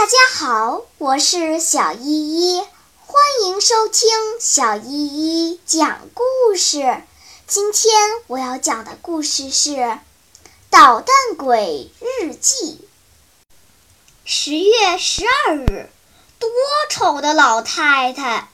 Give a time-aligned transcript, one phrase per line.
[0.00, 2.62] 大家好，我是小依依，
[3.04, 4.08] 欢迎收听
[4.40, 7.02] 小依依讲故事。
[7.46, 7.92] 今天
[8.26, 9.72] 我要讲的故事是
[10.70, 12.88] 《捣蛋鬼日记》。
[14.24, 15.90] 十月十二日，
[16.38, 16.48] 多
[16.88, 18.48] 丑的老太太！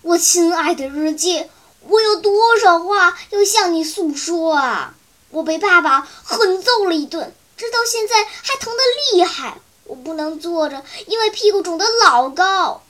[0.00, 1.50] 我亲爱的日记，
[1.82, 4.94] 我有多少话要向你诉说啊！
[5.28, 8.82] 我被爸爸狠揍了一顿，直到现在还疼得
[9.12, 9.60] 厉害。
[9.86, 12.82] 我不能坐着，因为屁股肿得老高。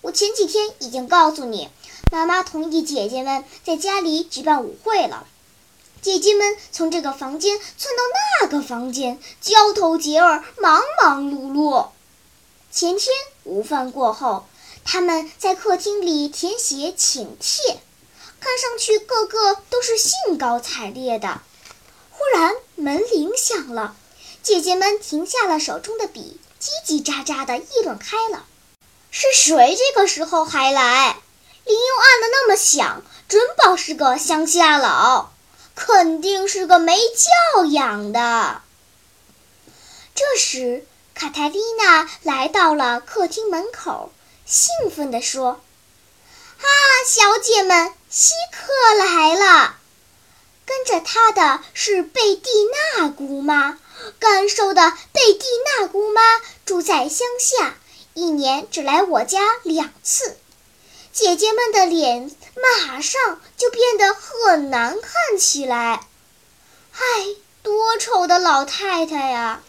[0.00, 1.68] 我前几天已经告诉你，
[2.10, 5.26] 妈妈同意姐姐们在家里举办舞会了。
[6.00, 8.02] 姐姐们从这个房间窜到
[8.40, 11.88] 那个房间，交头接耳，忙忙碌碌。
[12.72, 14.46] 前天午饭过后，
[14.84, 17.80] 他们在客厅里填写请帖，
[18.40, 21.40] 看上去个个都是兴高采烈的。
[22.10, 23.94] 忽然门铃响了。
[24.42, 28.44] 姐姐们停下了手中的笔，叽叽喳喳地议论开了。
[29.12, 31.16] 是谁这个时候还来？
[31.64, 35.30] 铃又按得那么响，准保是个乡下佬，
[35.76, 38.62] 肯定是个没教养的。
[40.12, 40.84] 这时，
[41.14, 44.12] 卡泰丽娜来到了客厅门口，
[44.44, 45.60] 兴奋地说
[46.58, 46.66] ：“啊，
[47.06, 49.76] 小姐们，稀客来了！
[50.66, 52.50] 跟着她的是贝蒂
[52.96, 53.78] 娜姑妈。”
[54.18, 55.44] 干瘦的贝蒂
[55.78, 56.20] 娜姑妈
[56.64, 57.76] 住在乡下，
[58.14, 60.36] 一年只来我家两次。
[61.12, 66.06] 姐姐们的脸马上就变得很难看起来。
[66.92, 67.00] 唉，
[67.62, 69.62] 多丑的老太太呀！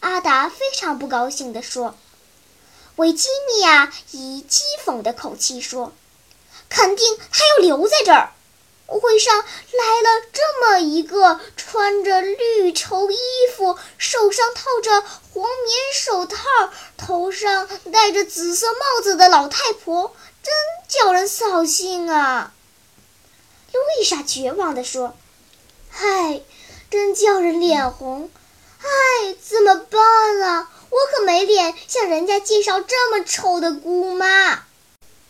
[0.00, 1.96] 阿达非常不高兴地说。
[2.96, 5.92] 维吉尼亚以讥讽的口气说
[6.68, 8.32] ：“肯定她要留在这儿。”
[8.86, 13.16] 舞会上来了这么一个穿着绿绸衣
[13.56, 16.36] 服、手上套着黄棉手套、
[16.98, 20.52] 头上戴着紫色帽子的老太婆，真
[20.86, 22.52] 叫人扫兴啊！
[23.72, 25.16] 路易莎绝望地说
[25.98, 26.42] ：“唉，
[26.90, 28.30] 真叫人脸红！
[28.80, 30.70] 唉，怎么办啊？
[30.90, 34.64] 我可没脸向人家介绍这么丑的姑妈。”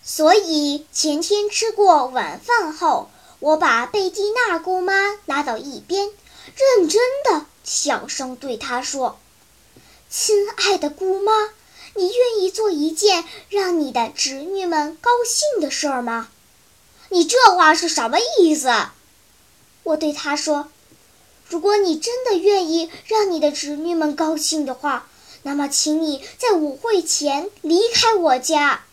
[0.03, 3.11] 所以前天吃过晚饭后。
[3.45, 4.95] 我把贝蒂娜姑妈
[5.27, 6.11] 拉到一边，
[6.57, 9.19] 认真的小声对她说
[10.09, 11.51] ：“亲爱的姑妈，
[11.95, 16.31] 你愿意做一件让你的侄女们高兴的事儿吗？”
[17.13, 18.73] 你这话是什么意思？
[19.83, 20.69] 我对她说
[21.47, 25.07] ：“如果你真的愿意让你的侄女们高兴的话，
[25.43, 28.85] 那么请你在舞会前离开我家。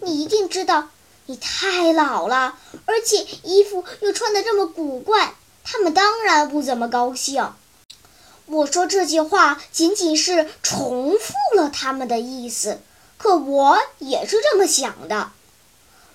[0.00, 0.90] 你一定知道。”
[1.30, 7.52] 你太老了，而且衣服又穿得这么古怪，他们当然不怎么高兴。
[8.46, 12.80] 我说这句话仅仅是重复了他们的意思，
[13.18, 15.30] 可我也是这么想的。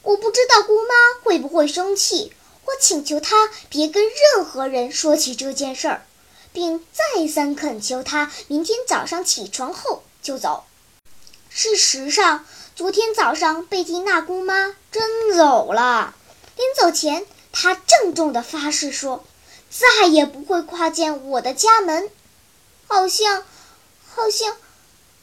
[0.02, 2.34] 我不知道姑妈会不会生气，
[2.66, 6.06] 我请求她别跟任何人说起这件事儿，
[6.52, 10.64] 并再三恳求她明天早上起床后就走。
[11.52, 12.48] 事实上。
[12.76, 16.16] 昨天早上，贝蒂娜姑妈真走了。
[16.58, 19.24] 临走前，她郑重地发誓说
[19.70, 22.10] ：“再也不会跨进我的家门。”
[22.90, 23.44] 好像，
[24.16, 24.58] 好像，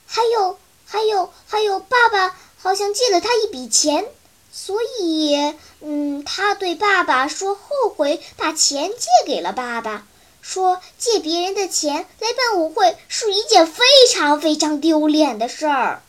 [0.06, 4.06] 还有，还有，还有，爸爸好像借了她一笔钱，
[4.52, 10.06] 所以，嗯，她对爸爸说后悔把钱借给了爸爸，
[10.40, 16.02] 说借别人的钱来办舞会是一件非常非常丢脸的事儿。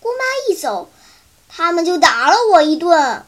[0.00, 0.90] 姑妈一走，
[1.48, 3.24] 他们就打了我一顿。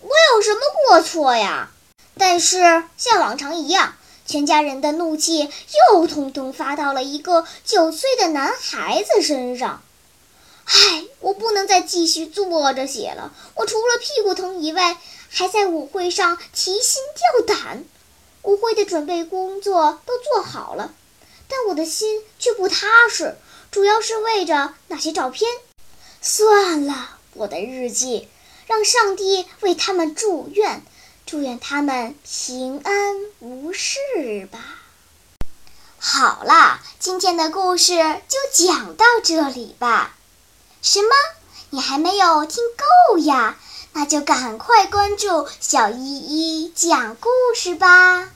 [0.00, 1.70] 我有什么过错呀？
[2.16, 3.96] 但是像往常一样，
[4.26, 5.50] 全家人的怒气
[5.90, 9.82] 又统统发到了一个九岁的男孩子身上。
[10.64, 13.32] 唉，我不能再继续坐着写了。
[13.54, 14.96] 我除了屁股疼以外，
[15.28, 17.84] 还在舞会上提心吊胆。
[18.42, 20.94] 舞会的准备工作都做好了，
[21.48, 23.36] 但我的心却不踏实，
[23.70, 25.50] 主要是为着那些照片。
[26.26, 28.30] 算了，我的日记，
[28.66, 30.82] 让上帝为他们祝愿，
[31.26, 34.58] 祝愿他们平安无事吧。
[35.98, 40.16] 好了，今天的故事就讲到这里吧。
[40.80, 41.10] 什么？
[41.68, 42.64] 你还没有听
[43.10, 43.58] 够呀？
[43.92, 48.30] 那就赶快关注小依依讲故事吧。